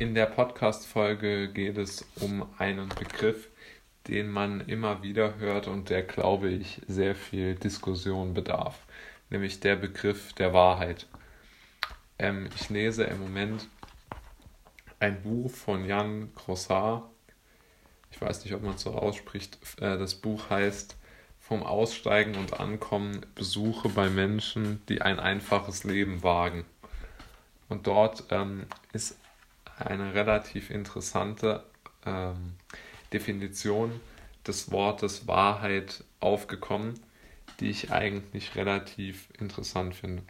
[0.00, 3.48] In der Podcast-Folge geht es um einen Begriff,
[4.08, 8.78] den man immer wieder hört und der, glaube ich, sehr viel Diskussion bedarf,
[9.28, 11.06] nämlich der Begriff der Wahrheit.
[12.18, 13.68] Ähm, ich lese im Moment
[15.00, 17.02] ein Buch von Jan Grossard.
[18.10, 19.58] Ich weiß nicht, ob man es so ausspricht.
[19.82, 20.96] Äh, das Buch heißt
[21.40, 26.64] Vom Aussteigen und Ankommen Besuche bei Menschen, die ein einfaches Leben wagen.
[27.68, 28.64] Und dort ähm,
[28.94, 29.18] ist
[29.80, 31.64] eine relativ interessante
[32.04, 32.54] ähm,
[33.12, 34.00] Definition
[34.46, 36.98] des Wortes Wahrheit aufgekommen,
[37.60, 40.22] die ich eigentlich relativ interessant finde.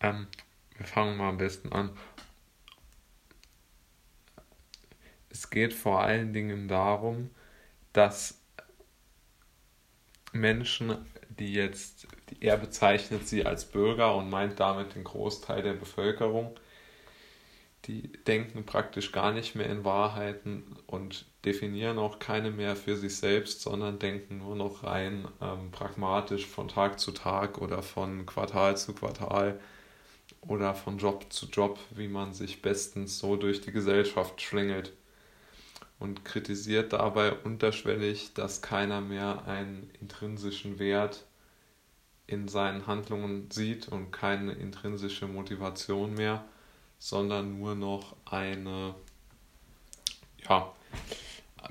[0.00, 0.26] Ähm,
[0.76, 1.90] wir fangen mal am besten an.
[5.30, 7.30] Es geht vor allen Dingen darum,
[7.92, 8.40] dass
[10.32, 12.06] Menschen, die jetzt,
[12.40, 16.58] er bezeichnet sie als Bürger und meint damit den Großteil der Bevölkerung,
[17.86, 23.16] die denken praktisch gar nicht mehr in Wahrheiten und definieren auch keine mehr für sich
[23.16, 28.76] selbst, sondern denken nur noch rein ähm, pragmatisch von Tag zu Tag oder von Quartal
[28.76, 29.60] zu Quartal
[30.40, 34.92] oder von Job zu Job, wie man sich bestens so durch die Gesellschaft schlängelt
[35.98, 41.24] und kritisiert dabei unterschwellig, dass keiner mehr einen intrinsischen Wert
[42.26, 46.44] in seinen Handlungen sieht und keine intrinsische Motivation mehr
[46.98, 48.94] sondern nur noch eine,
[50.48, 50.72] ja,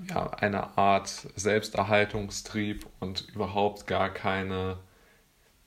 [0.09, 4.77] ja, eine Art Selbsterhaltungstrieb und überhaupt gar keine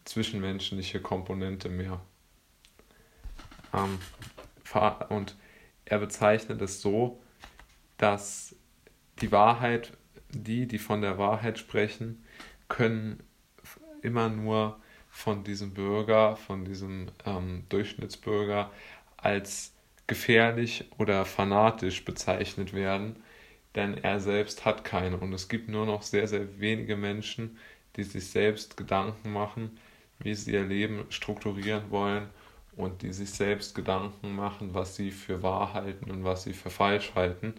[0.04, 2.00] zwischenmenschliche Komponente mehr.
[3.72, 3.98] Ähm,
[5.08, 5.36] und
[5.84, 7.20] er bezeichnet es so,
[7.96, 8.54] dass
[9.20, 9.96] die Wahrheit,
[10.30, 12.24] die, die von der Wahrheit sprechen,
[12.68, 13.22] können
[14.02, 18.70] immer nur von diesem Bürger, von diesem ähm, Durchschnittsbürger
[19.18, 19.74] als
[20.06, 23.16] gefährlich oder fanatisch bezeichnet werden,
[23.74, 25.18] denn er selbst hat keine.
[25.18, 27.58] Und es gibt nur noch sehr, sehr wenige Menschen,
[27.96, 29.78] die sich selbst Gedanken machen,
[30.18, 32.28] wie sie ihr Leben strukturieren wollen
[32.76, 36.70] und die sich selbst Gedanken machen, was sie für wahr halten und was sie für
[36.70, 37.54] falsch halten.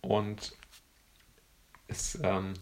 [0.00, 0.56] Und
[1.88, 2.54] es, ähm,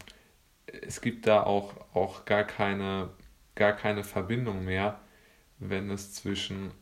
[0.67, 3.11] es gibt da auch, auch gar, keine,
[3.55, 5.01] gar keine Verbindung mehr,
[5.59, 6.73] wenn es zwischen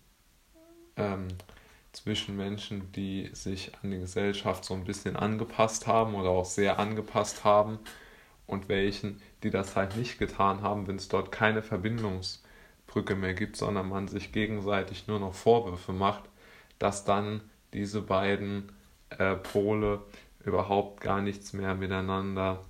[0.96, 1.28] ähm,
[1.92, 6.78] zwischen Menschen, die sich an die Gesellschaft so ein bisschen angepasst haben oder auch sehr
[6.78, 7.78] angepasst haben
[8.46, 13.56] und welchen, die das halt nicht getan haben, wenn es dort keine Verbindungsbrücke mehr gibt,
[13.56, 16.24] sondern man sich gegenseitig nur noch Vorwürfe macht,
[16.78, 17.40] dass dann
[17.72, 18.72] diese beiden
[19.10, 20.02] äh, Pole
[20.44, 22.64] überhaupt gar nichts mehr miteinander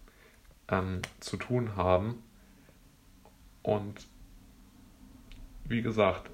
[0.68, 2.22] ähm, zu tun haben.
[3.62, 4.06] Und
[5.64, 6.30] wie gesagt,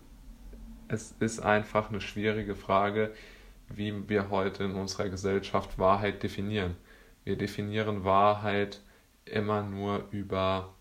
[0.90, 3.12] es ist einfach eine schwierige Frage,
[3.68, 6.76] wie wir heute in unserer Gesellschaft Wahrheit definieren.
[7.24, 8.80] Wir definieren Wahrheit
[9.24, 10.74] immer nur über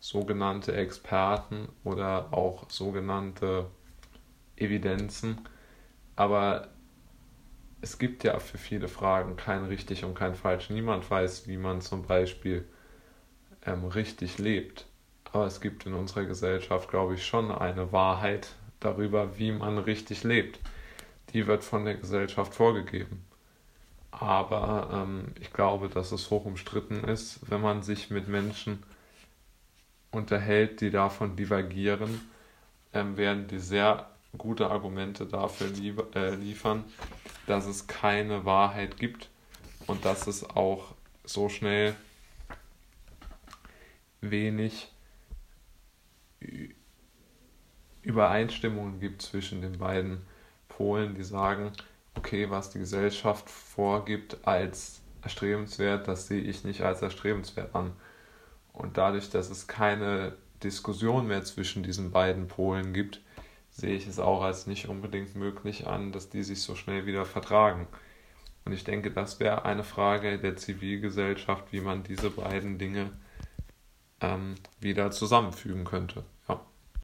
[0.00, 3.66] sogenannte Experten oder auch sogenannte
[4.56, 5.40] Evidenzen,
[6.16, 6.68] aber
[7.80, 10.68] es gibt ja für viele Fragen kein richtig und kein falsch.
[10.70, 12.66] Niemand weiß, wie man zum Beispiel
[13.64, 14.86] ähm, richtig lebt.
[15.32, 18.48] Aber es gibt in unserer Gesellschaft, glaube ich, schon eine Wahrheit,
[18.80, 20.60] darüber, wie man richtig lebt.
[21.32, 23.24] Die wird von der Gesellschaft vorgegeben.
[24.10, 28.82] Aber ähm, ich glaube, dass es hoch umstritten ist, wenn man sich mit Menschen
[30.10, 32.20] unterhält, die davon divergieren,
[32.94, 36.84] ähm, werden die sehr gute Argumente dafür lieb äh, liefern,
[37.46, 39.28] dass es keine Wahrheit gibt
[39.86, 40.94] und dass es auch
[41.24, 41.94] so schnell
[44.20, 44.90] wenig
[48.08, 50.22] Übereinstimmungen gibt zwischen den beiden
[50.68, 51.72] Polen, die sagen,
[52.14, 57.92] okay, was die Gesellschaft vorgibt als erstrebenswert, das sehe ich nicht als erstrebenswert an.
[58.72, 60.32] Und dadurch, dass es keine
[60.62, 63.20] Diskussion mehr zwischen diesen beiden Polen gibt,
[63.70, 67.26] sehe ich es auch als nicht unbedingt möglich an, dass die sich so schnell wieder
[67.26, 67.86] vertragen.
[68.64, 73.10] Und ich denke, das wäre eine Frage der Zivilgesellschaft, wie man diese beiden Dinge
[74.22, 76.24] ähm, wieder zusammenfügen könnte.